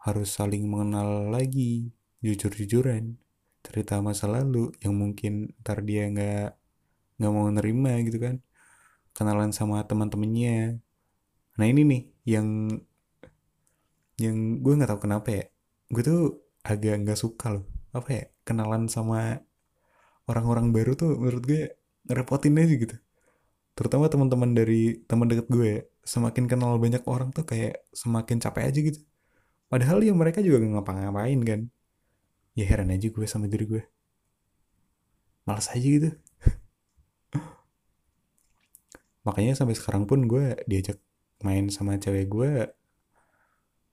Harus 0.00 0.32
saling 0.32 0.64
mengenal 0.64 1.28
lagi 1.28 1.92
jujur-jujuran 2.24 3.20
cerita 3.60 4.00
masa 4.00 4.32
lalu 4.32 4.72
yang 4.80 4.96
mungkin 4.96 5.52
ntar 5.60 5.84
dia 5.84 6.08
nggak 6.08 6.56
nggak 7.20 7.32
mau 7.36 7.52
nerima 7.52 8.00
gitu 8.00 8.16
kan. 8.16 8.40
Kenalan 9.12 9.52
sama 9.52 9.84
teman-temannya. 9.84 10.80
Nah 11.60 11.66
ini 11.68 11.84
nih 11.84 12.02
yang 12.24 12.48
yang 14.16 14.64
gue 14.64 14.72
nggak 14.72 14.88
tahu 14.88 15.04
kenapa 15.04 15.28
ya. 15.36 15.44
Gue 15.92 16.00
tuh 16.00 16.20
agak 16.64 17.04
nggak 17.04 17.20
suka 17.20 17.60
loh. 17.60 17.68
Apa 17.92 18.08
ya? 18.08 18.24
Kenalan 18.40 18.88
sama 18.88 19.44
orang-orang 20.30 20.66
baru 20.76 20.92
tuh 21.00 21.18
menurut 21.18 21.42
gue 21.50 21.60
ngerepotin 22.06 22.54
aja 22.62 22.74
gitu 22.84 22.96
terutama 23.76 24.06
teman-teman 24.12 24.50
dari 24.58 25.02
teman 25.08 25.26
deket 25.30 25.46
gue 25.50 25.66
ya. 25.66 25.80
semakin 26.04 26.44
kenal 26.50 26.72
banyak 26.84 27.02
orang 27.06 27.28
tuh 27.36 27.44
kayak 27.50 27.86
semakin 27.94 28.36
capek 28.42 28.62
aja 28.68 28.80
gitu 28.88 29.00
Padahal 29.70 30.02
ya 30.02 30.10
mereka 30.10 30.42
juga 30.42 30.58
gak 30.66 30.82
ngapa-ngapain 30.82 31.40
kan. 31.46 31.60
Ya 32.58 32.66
heran 32.66 32.90
aja 32.90 33.06
gue 33.06 33.26
sama 33.30 33.46
diri 33.46 33.64
gue. 33.70 33.82
Males 35.46 35.70
aja 35.70 35.78
gitu. 35.78 36.10
Makanya 39.26 39.54
sampai 39.54 39.78
sekarang 39.78 40.10
pun 40.10 40.26
gue 40.26 40.58
diajak 40.66 40.98
main 41.46 41.70
sama 41.70 41.94
cewek 42.02 42.26
gue. 42.26 42.50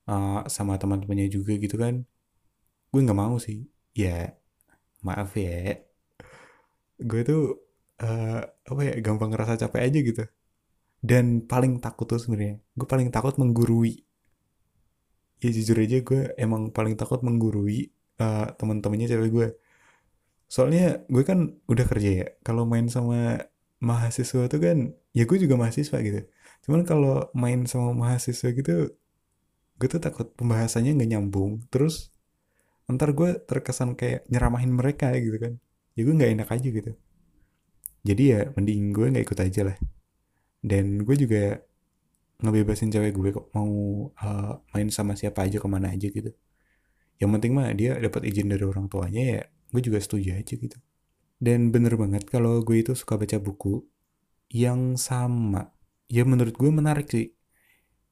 Uh, 0.09 0.41
sama 0.49 0.81
teman-temannya 0.81 1.29
juga 1.29 1.53
gitu 1.61 1.77
kan. 1.77 2.01
Gue 2.89 3.05
gak 3.05 3.13
mau 3.13 3.37
sih. 3.37 3.69
Ya 3.93 4.33
maaf 5.05 5.37
ya. 5.37 5.86
Gue 6.97 7.21
tuh 7.25 7.41
uh, 8.01 8.41
apa 8.43 8.81
ya 8.83 8.93
gampang 9.01 9.33
ngerasa 9.33 9.57
capek 9.57 9.81
aja 9.87 9.99
gitu. 10.01 10.23
Dan 11.01 11.45
paling 11.45 11.79
takut 11.81 12.09
tuh 12.09 12.19
sebenarnya. 12.21 12.59
Gue 12.73 12.87
paling 12.89 13.09
takut 13.13 13.37
menggurui 13.37 14.07
ya 15.37 15.49
jujur 15.53 15.77
aja 15.77 16.01
gue 16.01 16.21
emang 16.37 16.73
paling 16.73 16.97
takut 16.97 17.21
menggurui 17.21 17.93
uh, 18.17 18.49
teman-temannya 18.57 19.07
cewek 19.09 19.29
gue 19.29 19.47
soalnya 20.49 21.03
gue 21.11 21.23
kan 21.27 21.59
udah 21.69 21.85
kerja 21.85 22.09
ya 22.23 22.27
kalau 22.41 22.63
main 22.65 22.89
sama 22.89 23.45
mahasiswa 23.77 24.49
tuh 24.49 24.59
kan 24.63 24.77
ya 25.13 25.23
gue 25.29 25.37
juga 25.37 25.55
mahasiswa 25.59 25.97
gitu 26.01 26.21
cuman 26.65 26.81
kalau 26.87 27.29
main 27.37 27.69
sama 27.69 27.93
mahasiswa 27.93 28.49
gitu 28.49 28.97
gue 29.77 29.87
tuh 29.87 30.01
takut 30.01 30.33
pembahasannya 30.33 30.97
nggak 30.97 31.09
nyambung 31.13 31.61
terus 31.69 32.09
ntar 32.89 33.13
gue 33.13 33.37
terkesan 33.45 33.93
kayak 33.99 34.25
nyeramahin 34.31 34.73
mereka 34.73 35.13
gitu 35.19 35.37
kan 35.37 35.53
ya 35.97 36.05
gue 36.05 36.13
nggak 36.13 36.31
enak 36.37 36.49
aja 36.53 36.67
gitu. 36.69 36.91
Jadi 38.05 38.23
ya 38.29 38.41
mending 38.53 38.93
gue 38.93 39.05
nggak 39.09 39.25
ikut 39.25 39.39
aja 39.41 39.61
lah. 39.73 39.77
Dan 40.61 41.01
gue 41.01 41.15
juga 41.17 41.57
ngebebasin 42.45 42.93
cewek 42.93 43.17
gue 43.17 43.29
kok 43.33 43.49
mau 43.57 43.67
uh, 44.13 44.61
main 44.77 44.93
sama 44.93 45.17
siapa 45.17 45.49
aja 45.49 45.57
ke 45.57 45.65
mana 45.65 45.89
aja 45.89 46.05
gitu. 46.05 46.29
Yang 47.17 47.29
penting 47.33 47.51
mah 47.57 47.73
dia 47.73 47.97
dapat 47.97 48.29
izin 48.29 48.53
dari 48.53 48.61
orang 48.61 48.85
tuanya 48.85 49.23
ya 49.25 49.41
gue 49.73 49.81
juga 49.81 49.97
setuju 49.97 50.37
aja 50.37 50.53
gitu. 50.53 50.77
Dan 51.41 51.73
bener 51.73 51.97
banget 51.97 52.29
kalau 52.29 52.61
gue 52.61 52.77
itu 52.77 52.93
suka 52.93 53.17
baca 53.17 53.41
buku 53.41 53.81
yang 54.53 55.01
sama. 55.01 55.73
Ya 56.13 56.21
menurut 56.29 56.53
gue 56.53 56.69
menarik 56.69 57.09
sih. 57.09 57.33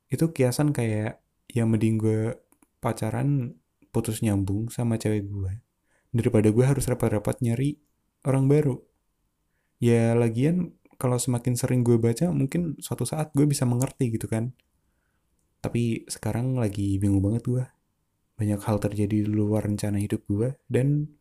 Itu 0.09 0.33
kiasan 0.33 0.73
kayak 0.73 1.21
yang 1.53 1.69
mending 1.69 2.01
gue 2.01 2.33
pacaran 2.81 3.61
putus 3.93 4.25
nyambung 4.25 4.73
sama 4.73 4.97
cewek 4.97 5.29
gue 5.29 5.64
daripada 6.15 6.47
gue 6.47 6.63
harus 6.63 6.87
repot-repot 6.87 7.43
nyari 7.43 7.75
orang 8.23 8.47
baru. 8.47 8.79
Ya 9.83 10.15
lagian 10.15 10.71
kalau 10.95 11.19
semakin 11.19 11.59
sering 11.59 11.83
gue 11.83 11.99
baca 11.99 12.31
mungkin 12.31 12.79
suatu 12.79 13.03
saat 13.03 13.35
gue 13.35 13.43
bisa 13.43 13.67
mengerti 13.67 14.15
gitu 14.15 14.31
kan. 14.31 14.55
Tapi 15.59 16.07
sekarang 16.07 16.55
lagi 16.55 16.95
bingung 16.95 17.19
banget 17.19 17.43
gue. 17.43 17.63
Banyak 18.39 18.63
hal 18.63 18.79
terjadi 18.79 19.27
di 19.27 19.29
luar 19.29 19.67
rencana 19.67 19.99
hidup 19.99 20.23
gue 20.31 20.55
dan 20.71 21.11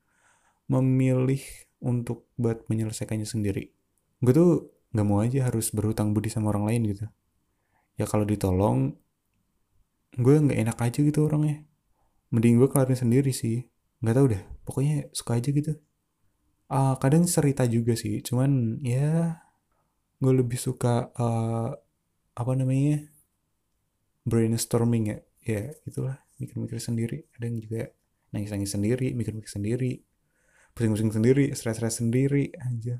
memilih 0.71 1.43
untuk 1.83 2.31
buat 2.39 2.63
menyelesaikannya 2.71 3.27
sendiri. 3.27 3.75
Gue 4.23 4.33
tuh 4.33 4.51
nggak 4.95 5.07
mau 5.11 5.27
aja 5.27 5.51
harus 5.51 5.75
berhutang 5.75 6.15
budi 6.15 6.31
sama 6.31 6.55
orang 6.55 6.71
lain 6.71 6.83
gitu. 6.95 7.07
Ya 7.99 8.07
kalau 8.07 8.23
ditolong 8.23 8.95
gue 10.15 10.35
nggak 10.39 10.59
enak 10.71 10.79
aja 10.79 10.99
gitu 11.03 11.27
orangnya. 11.27 11.67
Mending 12.31 12.63
gue 12.63 12.69
kelarin 12.71 12.95
sendiri 12.95 13.35
sih 13.35 13.74
nggak 14.04 14.16
tahu 14.20 14.26
deh 14.37 14.42
pokoknya 14.68 15.08
suka 15.16 15.40
aja 15.40 15.49
gitu. 15.49 15.73
Uh, 16.68 16.96
kadang 17.00 17.25
cerita 17.25 17.64
juga 17.68 17.96
sih 17.96 18.20
cuman 18.20 18.80
ya 18.84 19.40
gue 20.20 20.32
lebih 20.32 20.56
suka 20.61 21.12
uh, 21.16 21.73
apa 22.37 22.52
namanya 22.52 23.08
brainstorming 24.28 25.04
ya. 25.08 25.18
Ya 25.44 25.62
itulah 25.88 26.20
mikir-mikir 26.40 26.80
sendiri. 26.80 27.28
Ada 27.37 27.44
yang 27.49 27.58
juga 27.61 27.80
nangis-nangis 28.34 28.75
sendiri 28.75 29.14
mikir-mikir 29.14 29.46
sendiri 29.46 30.02
pusing-pusing 30.75 31.14
sendiri 31.14 31.54
stres-stres 31.54 32.02
sendiri 32.02 32.50
aja 32.58 32.99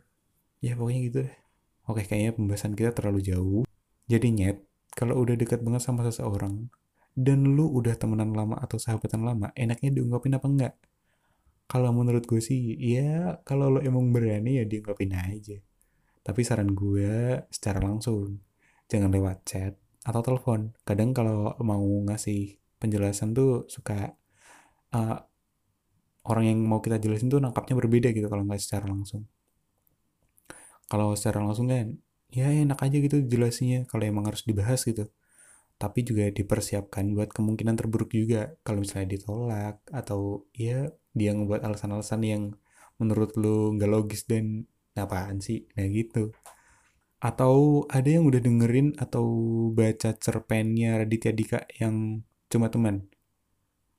ya 0.63 0.73
pokoknya 0.79 1.01
gitu 1.11 1.19
deh. 1.27 1.37
Oke 1.91 2.07
kayaknya 2.07 2.33
pembahasan 2.39 2.73
kita 2.73 2.95
terlalu 2.97 3.21
jauh. 3.21 3.63
Jadi 4.07 4.29
nyet 4.31 4.59
kalau 4.95 5.21
udah 5.21 5.35
dekat 5.35 5.61
banget 5.61 5.83
sama 5.83 6.07
seseorang 6.07 6.71
dan 7.19 7.43
lu 7.43 7.67
udah 7.67 7.99
temenan 7.99 8.31
lama 8.31 8.59
atau 8.63 8.79
sahabatan 8.79 9.27
lama 9.27 9.51
enaknya 9.55 9.91
diungkapin 9.91 10.35
apa 10.39 10.47
enggak 10.47 10.75
kalau 11.75 11.91
menurut 11.91 12.23
gue 12.31 12.39
sih 12.39 12.79
ya 12.79 13.43
kalau 13.43 13.67
lo 13.75 13.81
emang 13.83 14.15
berani 14.15 14.63
ya 14.63 14.65
diungkapin 14.71 15.11
aja 15.19 15.59
tapi 16.25 16.41
saran 16.41 16.73
gue 16.73 17.45
secara 17.53 17.85
langsung, 17.85 18.41
jangan 18.89 19.13
lewat 19.13 19.45
chat 19.45 19.77
atau 20.09 20.25
telepon. 20.25 20.73
Kadang 20.89 21.13
kalau 21.13 21.53
mau 21.61 21.85
ngasih 22.09 22.57
penjelasan 22.81 23.37
tuh 23.37 23.69
suka 23.69 24.17
uh, 24.97 25.19
orang 26.25 26.45
yang 26.49 26.59
mau 26.65 26.81
kita 26.81 26.97
jelasin 26.97 27.29
tuh 27.29 27.45
nangkapnya 27.45 27.77
berbeda 27.77 28.09
gitu 28.17 28.25
kalau 28.33 28.49
nggak 28.49 28.57
secara 28.57 28.89
langsung. 28.89 29.29
Kalau 30.89 31.13
secara 31.13 31.45
langsung 31.45 31.69
kan, 31.69 31.93
ya 32.33 32.49
enak 32.49 32.81
aja 32.81 32.97
gitu 33.05 33.21
jelasinya 33.29 33.85
kalau 33.85 34.09
emang 34.09 34.25
harus 34.25 34.49
dibahas 34.49 34.81
gitu. 34.89 35.13
Tapi 35.77 36.09
juga 36.09 36.33
dipersiapkan 36.33 37.05
buat 37.13 37.37
kemungkinan 37.37 37.77
terburuk 37.77 38.17
juga 38.17 38.57
kalau 38.65 38.81
misalnya 38.81 39.13
ditolak 39.21 39.77
atau 39.93 40.49
ya 40.57 40.89
dia 41.15 41.31
ngebuat 41.33 41.63
alasan-alasan 41.63 42.21
yang 42.27 42.43
menurut 42.99 43.35
lu 43.39 43.79
nggak 43.79 43.91
logis 43.91 44.27
dan 44.27 44.67
apaan 44.99 45.39
sih? 45.39 45.67
Nah 45.79 45.87
gitu. 45.91 46.35
Atau 47.23 47.87
ada 47.89 48.05
yang 48.05 48.29
udah 48.29 48.43
dengerin 48.43 48.99
atau 49.01 49.25
baca 49.73 50.13
cerpennya 50.19 51.01
Raditya 51.01 51.33
Dika 51.33 51.65
yang 51.81 52.27
cuma 52.53 52.69
teman? 52.69 53.09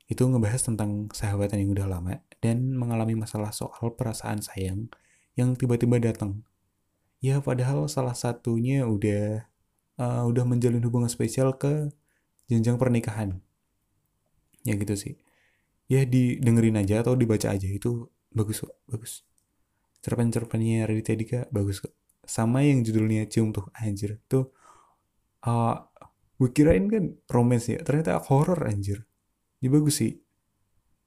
Itu 0.05 0.29
ngebahas 0.29 0.61
tentang 0.61 1.09
sahabatan 1.09 1.65
yang 1.65 1.73
udah 1.73 1.87
lama 1.89 2.21
dan 2.37 2.77
mengalami 2.77 3.17
masalah 3.17 3.49
soal 3.49 3.97
perasaan 3.97 4.45
sayang 4.45 4.91
yang 5.33 5.57
tiba-tiba 5.57 5.97
datang. 5.97 6.45
Ya 7.23 7.41
padahal 7.41 7.89
salah 7.89 8.13
satunya 8.13 8.85
udah 8.85 9.49
uh, 9.97 10.23
udah 10.29 10.45
menjalin 10.45 10.83
hubungan 10.85 11.09
spesial 11.09 11.57
ke 11.57 11.89
jenjang 12.45 12.77
pernikahan. 12.77 13.41
Ya 14.61 14.77
gitu 14.77 14.93
sih 14.93 15.24
ya 15.85 16.01
didengerin 16.05 16.81
aja 16.81 17.05
atau 17.05 17.13
dibaca 17.13 17.53
aja. 17.53 17.67
Itu 17.69 18.09
bagus 18.33 18.65
kok 18.65 18.73
bagus. 18.89 19.23
Cerpen-cerpennya 20.01 20.85
Raditya 20.85 21.15
Dika 21.17 21.39
bagus 21.49 21.81
kok. 21.81 21.93
Sama 22.25 22.65
yang 22.65 22.81
judulnya 22.81 23.29
cium 23.29 23.53
tuh 23.53 23.69
anjir. 23.77 24.21
Tuh 24.25 24.49
uh, 25.45 25.77
gue 26.41 26.49
kirain 26.51 26.85
kan 26.89 27.13
romance 27.29 27.69
ya. 27.69 27.79
Ternyata 27.81 28.17
horror 28.21 28.59
anjir. 28.65 29.05
Ya 29.61 29.69
bagus 29.69 30.01
sih. 30.01 30.17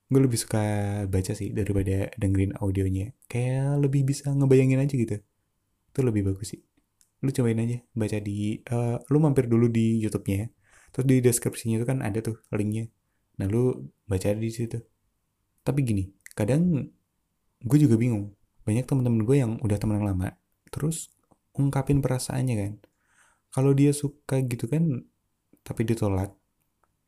Gue 0.08 0.24
lebih 0.24 0.40
suka 0.40 0.62
baca 1.04 1.32
sih 1.36 1.52
daripada 1.52 2.08
dengerin 2.16 2.56
audionya. 2.58 3.12
Kayak 3.28 3.82
lebih 3.82 4.08
bisa 4.08 4.30
ngebayangin 4.32 4.80
aja 4.80 4.94
gitu. 4.94 5.16
Itu 5.90 6.00
lebih 6.06 6.32
bagus 6.32 6.54
sih. 6.56 6.62
Lu 7.18 7.34
cobain 7.34 7.58
aja 7.58 7.82
baca 7.98 8.18
di 8.22 8.62
uh, 8.70 9.02
lu 9.10 9.18
mampir 9.18 9.50
dulu 9.50 9.66
di 9.66 9.98
YouTube-nya. 10.00 10.48
Terus 10.94 11.06
di 11.06 11.16
deskripsinya 11.20 11.76
itu 11.82 11.86
kan 11.86 12.00
ada 12.00 12.24
tuh 12.24 12.40
linknya 12.54 12.88
nah 13.38 13.46
lu 13.46 13.88
baca 14.10 14.34
di 14.34 14.50
situ. 14.50 14.78
Tapi 15.62 15.80
gini 15.86 16.04
kadang 16.34 16.90
gue 17.62 17.78
juga 17.78 17.94
bingung. 17.94 18.34
Banyak 18.66 18.84
teman-teman 18.84 19.22
gue 19.24 19.36
yang 19.38 19.52
udah 19.64 19.78
teman 19.80 20.02
lama 20.04 20.34
terus 20.68 21.08
ungkapin 21.54 22.02
perasaannya 22.04 22.54
kan. 22.58 22.72
Kalau 23.54 23.72
dia 23.72 23.94
suka 23.96 24.42
gitu 24.44 24.68
kan 24.68 25.06
tapi 25.64 25.86
ditolak 25.86 26.34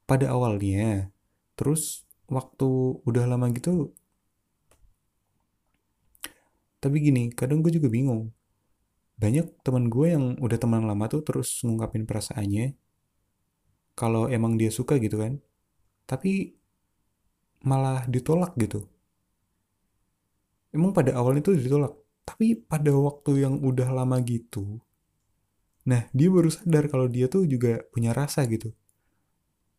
pada 0.08 0.32
awalnya 0.32 1.12
terus 1.54 2.08
waktu 2.26 3.00
udah 3.06 3.24
lama 3.30 3.48
gitu 3.52 3.92
tapi 6.80 6.96
gini 7.04 7.28
kadang 7.30 7.60
gue 7.60 7.72
juga 7.76 7.92
bingung. 7.92 8.32
Banyak 9.20 9.60
teman 9.60 9.92
gue 9.92 10.16
yang 10.16 10.40
udah 10.40 10.56
teman 10.56 10.88
lama 10.88 11.04
tuh 11.12 11.20
terus 11.20 11.60
ngungkapin 11.60 12.08
perasaannya 12.08 12.72
kalau 13.92 14.32
emang 14.32 14.56
dia 14.56 14.72
suka 14.72 14.96
gitu 14.96 15.20
kan 15.20 15.44
tapi 16.10 16.58
malah 17.62 18.02
ditolak 18.10 18.58
gitu. 18.58 18.82
Emang 20.74 20.90
pada 20.90 21.14
awal 21.14 21.38
itu 21.38 21.54
ditolak. 21.54 21.94
Tapi 22.26 22.58
pada 22.58 22.90
waktu 22.90 23.46
yang 23.46 23.62
udah 23.62 23.94
lama 23.94 24.18
gitu 24.26 24.82
nah 25.88 26.04
dia 26.12 26.28
baru 26.28 26.52
sadar 26.52 26.92
kalau 26.92 27.08
dia 27.08 27.26
tuh 27.26 27.48
juga 27.48 27.80
punya 27.92 28.12
rasa 28.12 28.44
gitu. 28.46 28.72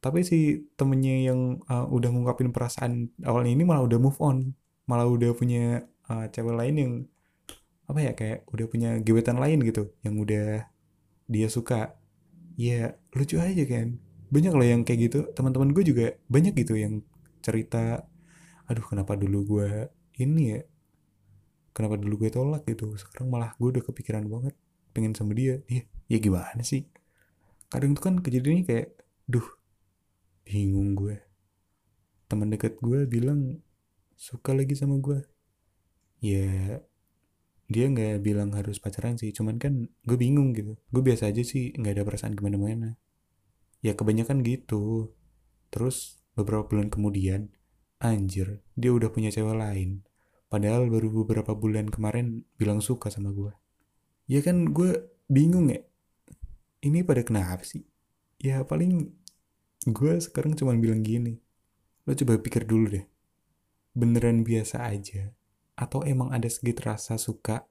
Tapi 0.02 0.26
si 0.26 0.66
temennya 0.74 1.30
yang 1.30 1.62
uh, 1.70 1.86
udah 1.86 2.10
ngungkapin 2.10 2.50
perasaan 2.50 3.14
awalnya 3.22 3.54
ini 3.54 3.64
malah 3.64 3.86
udah 3.86 4.00
move 4.02 4.18
on. 4.18 4.58
Malah 4.90 5.06
udah 5.06 5.32
punya 5.38 5.86
uh, 6.10 6.26
cewek 6.34 6.58
lain 6.58 6.76
yang 6.76 6.94
apa 7.86 8.00
ya 8.02 8.12
kayak 8.18 8.48
udah 8.50 8.66
punya 8.72 8.90
gebetan 9.04 9.38
lain 9.38 9.62
gitu 9.62 9.94
yang 10.02 10.18
udah 10.18 10.66
dia 11.30 11.48
suka. 11.54 12.02
Ya 12.58 12.98
lucu 13.14 13.38
aja 13.38 13.64
kan 13.70 14.02
banyak 14.32 14.54
loh 14.56 14.64
yang 14.66 14.82
kayak 14.88 15.12
gitu. 15.12 15.20
Teman-teman 15.36 15.76
gue 15.76 15.84
juga 15.84 16.16
banyak 16.32 16.56
gitu 16.56 16.80
yang 16.80 17.04
cerita 17.44 18.08
aduh 18.72 18.86
kenapa 18.88 19.20
dulu 19.20 19.60
gue 19.60 19.92
ini 20.24 20.56
ya? 20.56 20.62
Kenapa 21.76 22.00
dulu 22.00 22.26
gue 22.26 22.32
tolak 22.32 22.64
gitu? 22.64 22.96
Sekarang 22.96 23.28
malah 23.28 23.52
gue 23.60 23.68
udah 23.76 23.84
kepikiran 23.84 24.24
banget 24.32 24.56
pengen 24.96 25.12
sama 25.12 25.36
dia. 25.36 25.60
Ya 25.68 25.84
ya 26.08 26.18
gimana 26.24 26.64
sih? 26.64 26.88
Kadang 27.68 27.92
tuh 27.96 28.04
kan 28.08 28.16
kejadiannya 28.24 28.64
kayak 28.64 28.88
duh 29.28 29.44
bingung 30.48 30.96
gue. 30.96 31.20
Teman 32.32 32.48
dekat 32.48 32.80
gue 32.80 33.04
bilang 33.12 33.60
suka 34.16 34.56
lagi 34.56 34.80
sama 34.80 34.96
gue. 35.04 35.20
Ya 36.24 36.80
dia 37.72 37.88
nggak 37.88 38.20
bilang 38.24 38.52
harus 38.52 38.84
pacaran 38.84 39.16
sih 39.16 39.32
cuman 39.36 39.60
kan 39.60 39.92
gue 40.08 40.18
bingung 40.20 40.56
gitu. 40.56 40.80
Gue 40.88 41.04
biasa 41.04 41.28
aja 41.28 41.44
sih 41.44 41.76
nggak 41.76 42.00
ada 42.00 42.04
perasaan 42.08 42.36
gimana-mana 42.36 42.96
ya 43.82 43.98
kebanyakan 43.98 44.46
gitu. 44.46 45.14
Terus 45.74 46.22
beberapa 46.38 46.66
bulan 46.70 46.88
kemudian 46.88 47.52
anjir 48.02 48.66
dia 48.74 48.94
udah 48.94 49.10
punya 49.14 49.30
cewek 49.30 49.58
lain. 49.58 50.06
Padahal 50.48 50.88
baru 50.88 51.24
beberapa 51.24 51.54
bulan 51.56 51.88
kemarin 51.92 52.44
bilang 52.60 52.80
suka 52.84 53.12
sama 53.12 53.32
gue 53.32 53.52
ya 54.32 54.40
kan 54.40 54.72
gue 54.72 55.12
bingung 55.28 55.68
ya. 55.68 55.84
Ini 56.82 57.04
pada 57.04 57.20
kenapa 57.22 57.68
sih? 57.68 57.84
Ya 58.40 58.64
paling 58.64 59.12
gue 59.86 60.14
sekarang 60.24 60.56
cuma 60.56 60.74
bilang 60.78 61.04
gini 61.04 61.38
lo 62.08 62.16
coba 62.16 62.40
pikir 62.40 62.64
dulu 62.66 62.96
deh. 62.96 63.06
Beneran 63.92 64.48
biasa 64.48 64.88
aja? 64.88 65.36
Atau 65.76 66.02
emang 66.08 66.32
ada 66.32 66.48
sedikit 66.50 66.90
rasa 66.90 67.20
suka? 67.20 67.68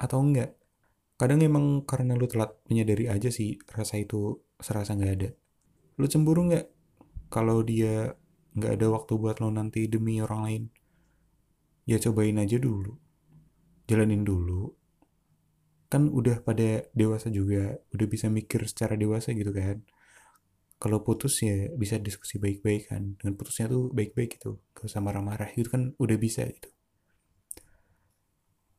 Atau 0.00 0.24
enggak 0.24 0.56
kadang 1.22 1.38
emang 1.38 1.86
karena 1.86 2.18
lu 2.18 2.26
telat 2.26 2.50
menyadari 2.66 3.06
aja 3.06 3.30
sih 3.30 3.54
rasa 3.70 3.94
itu 4.02 4.42
serasa 4.58 4.98
nggak 4.98 5.12
ada. 5.22 5.30
Lu 6.02 6.10
cemburu 6.10 6.50
nggak 6.50 6.66
kalau 7.30 7.62
dia 7.62 8.18
nggak 8.58 8.72
ada 8.74 8.86
waktu 8.90 9.12
buat 9.22 9.38
lo 9.38 9.54
nanti 9.54 9.86
demi 9.86 10.18
orang 10.18 10.40
lain? 10.42 10.62
Ya 11.86 12.02
cobain 12.02 12.42
aja 12.42 12.58
dulu. 12.58 12.98
Jalanin 13.86 14.26
dulu. 14.26 14.74
Kan 15.86 16.10
udah 16.10 16.42
pada 16.42 16.90
dewasa 16.90 17.30
juga 17.30 17.78
udah 17.94 18.06
bisa 18.10 18.26
mikir 18.26 18.66
secara 18.66 18.98
dewasa 18.98 19.30
gitu 19.30 19.54
kan. 19.54 19.78
Kalau 20.82 21.06
putus 21.06 21.38
ya 21.46 21.70
bisa 21.78 22.02
diskusi 22.02 22.42
baik-baik 22.42 22.90
kan. 22.90 23.14
Dengan 23.14 23.38
putusnya 23.38 23.70
tuh 23.70 23.94
baik-baik 23.94 24.42
gitu. 24.42 24.58
Gak 24.74 24.90
usah 24.90 24.98
marah-marah. 24.98 25.54
Itu 25.54 25.70
kan 25.70 25.94
udah 26.02 26.18
bisa 26.18 26.42
gitu 26.50 26.66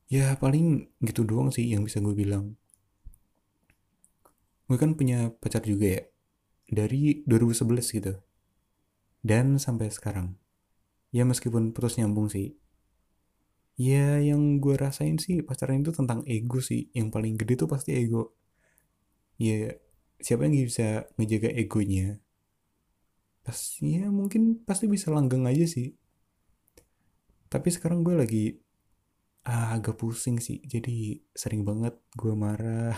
ya 0.08 0.36
paling 0.40 0.90
gitu 1.04 1.24
doang 1.24 1.50
sih 1.54 1.68
yang 1.70 1.86
bisa 1.86 2.04
gue 2.04 2.16
bilang. 2.16 2.56
Gue 4.68 4.78
kan 4.80 4.96
punya 4.96 5.30
pacar 5.38 5.62
juga 5.64 6.00
ya 6.00 6.02
dari 6.72 7.22
2011 7.28 7.98
gitu. 8.00 8.14
Dan 9.24 9.60
sampai 9.60 9.92
sekarang. 9.92 10.36
Ya 11.14 11.24
meskipun 11.24 11.72
putus 11.72 12.00
nyambung 12.02 12.28
sih. 12.28 12.58
Ya 13.78 14.22
yang 14.22 14.62
gue 14.62 14.78
rasain 14.78 15.18
sih 15.18 15.42
pacaran 15.42 15.82
itu 15.86 15.94
tentang 15.94 16.26
ego 16.26 16.60
sih. 16.64 16.90
Yang 16.96 17.08
paling 17.14 17.34
gede 17.38 17.54
tuh 17.66 17.70
pasti 17.70 17.94
ego. 17.94 18.34
Ya 19.38 19.78
siapa 20.24 20.48
yang 20.48 20.56
bisa 20.66 21.06
ngejaga 21.20 21.50
egonya? 21.54 22.18
Pas 23.44 23.60
ya 23.84 24.08
mungkin 24.08 24.64
pasti 24.64 24.88
bisa 24.88 25.12
langgeng 25.12 25.44
aja 25.44 25.68
sih. 25.68 25.94
Tapi 27.52 27.70
sekarang 27.70 28.02
gue 28.02 28.16
lagi 28.18 28.63
ah, 29.50 29.76
agak 29.76 29.96
pusing 30.00 30.38
sih. 30.40 30.60
Jadi 30.64 31.22
sering 31.36 31.64
banget 31.70 31.96
gue 32.20 32.34
marah. 32.36 32.96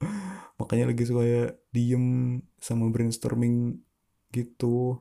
Makanya 0.60 0.84
lagi 0.90 1.04
suka 1.08 1.24
diem 1.74 2.38
sama 2.58 2.90
brainstorming 2.94 3.80
gitu. 4.34 4.98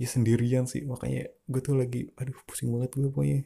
Ya 0.00 0.08
sendirian 0.10 0.64
sih. 0.66 0.82
Makanya 0.86 1.30
gue 1.50 1.60
tuh 1.62 1.74
lagi 1.78 2.10
aduh 2.18 2.38
pusing 2.48 2.70
banget 2.74 2.90
gue 2.98 3.08
pokoknya. 3.12 3.40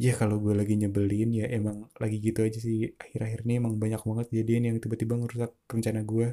Ya 0.00 0.12
kalau 0.18 0.42
gue 0.42 0.54
lagi 0.56 0.74
nyebelin 0.80 1.30
ya 1.30 1.46
emang 1.50 1.86
lagi 2.02 2.18
gitu 2.18 2.42
aja 2.46 2.58
sih. 2.58 2.94
Akhir-akhir 2.98 3.46
ini 3.46 3.52
emang 3.62 3.74
banyak 3.82 4.02
banget 4.02 4.26
kejadian 4.30 4.62
yang 4.72 4.76
tiba-tiba 4.82 5.14
ngerusak 5.18 5.52
rencana 5.70 6.02
gue 6.06 6.28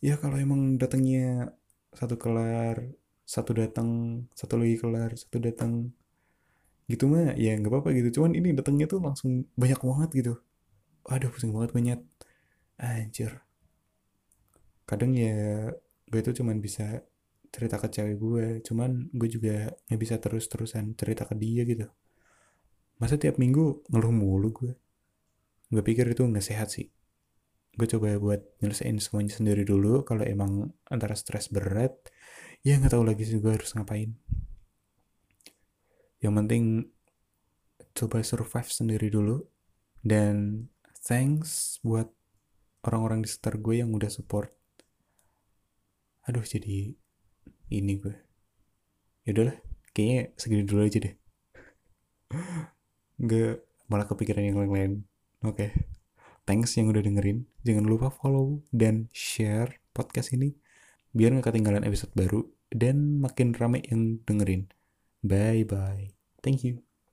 ya 0.00 0.16
kalau 0.16 0.36
emang 0.40 0.80
datangnya 0.80 1.52
satu 1.92 2.16
kelar 2.16 2.76
satu 3.28 3.52
datang 3.52 3.88
satu 4.32 4.54
lagi 4.56 4.76
kelar 4.80 5.12
satu 5.14 5.36
datang 5.44 5.92
gitu 6.90 7.06
mah 7.06 7.32
ya 7.38 7.54
nggak 7.56 7.70
apa-apa 7.70 7.88
gitu. 7.96 8.20
Cuman 8.20 8.34
ini 8.34 8.52
datangnya 8.52 8.86
tuh 8.90 8.98
langsung 8.98 9.46
banyak 9.54 9.80
banget 9.80 10.10
gitu. 10.18 10.32
Aduh 11.06 11.30
pusing 11.30 11.54
banget 11.54 11.70
banyak 11.72 12.00
anjir. 12.82 13.32
Kadang 14.84 15.14
ya 15.14 15.70
gue 16.10 16.20
tuh 16.26 16.34
cuman 16.34 16.58
bisa 16.58 17.06
cerita 17.54 17.78
ke 17.78 17.88
cewek 17.88 18.16
gue. 18.18 18.46
Cuman 18.66 19.08
gue 19.14 19.28
juga 19.30 19.70
nggak 19.88 20.00
bisa 20.00 20.14
terus-terusan 20.18 20.98
cerita 20.98 21.22
ke 21.24 21.34
dia 21.38 21.62
gitu. 21.64 21.86
Masa 22.98 23.16
tiap 23.16 23.38
minggu 23.38 23.86
ngeluh 23.88 24.12
mulu 24.12 24.48
gue? 24.52 24.72
Gue 25.70 25.82
pikir 25.86 26.10
itu 26.10 26.26
nggak 26.26 26.44
sehat 26.44 26.74
sih. 26.74 26.90
Gue 27.78 27.86
coba 27.86 28.18
buat 28.18 28.42
nyelesain 28.60 28.98
semuanya 28.98 29.32
sendiri 29.38 29.62
dulu. 29.62 30.02
Kalau 30.02 30.26
emang 30.26 30.74
antara 30.90 31.14
stres 31.14 31.48
berat 31.48 31.94
ya 32.60 32.76
nggak 32.76 32.92
tahu 32.92 33.04
lagi 33.08 33.24
sih 33.24 33.40
gue 33.40 33.52
harus 33.56 33.72
ngapain 33.72 34.12
yang 36.20 36.36
penting 36.36 36.92
coba 37.96 38.22
survive 38.24 38.70
sendiri 38.70 39.08
dulu. 39.08 39.44
Dan 40.00 40.68
thanks 41.04 41.80
buat 41.84 42.08
orang-orang 42.88 43.24
di 43.24 43.28
sekitar 43.28 43.60
gue 43.60 43.84
yang 43.84 43.92
udah 43.92 44.08
support. 44.08 44.52
Aduh 46.24 46.44
jadi 46.44 46.96
ini 47.72 47.92
gue. 48.00 48.16
Yaudahlah 49.28 49.56
kayaknya 49.92 50.32
segini 50.40 50.64
dulu 50.64 50.80
aja 50.88 50.98
deh. 51.00 51.14
Nggak 53.20 53.64
malah 53.92 54.06
kepikiran 54.08 54.44
yang 54.44 54.56
lain-lain. 54.60 54.92
Oke. 55.44 55.68
Okay. 55.68 55.70
thanks 56.48 56.74
yang 56.74 56.90
udah 56.90 57.04
dengerin. 57.04 57.46
Jangan 57.62 57.84
lupa 57.84 58.08
follow 58.10 58.64
dan 58.72 59.12
share 59.12 59.78
podcast 59.92 60.32
ini 60.34 60.56
biar 61.10 61.34
nggak 61.34 61.50
ketinggalan 61.50 61.82
episode 61.82 62.14
baru 62.14 62.46
dan 62.70 63.18
makin 63.18 63.50
rame 63.50 63.82
yang 63.90 64.22
dengerin 64.22 64.70
bye 65.22 65.64
bye. 65.64 66.10
Thank 66.42 66.64
you 66.64 66.82